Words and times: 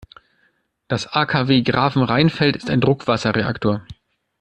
Das 0.87 1.13
AKW 1.13 1.61
Grafenrheinfeld 1.61 2.55
ist 2.55 2.71
ein 2.71 2.81
Druckwasserreaktor. 2.81 3.85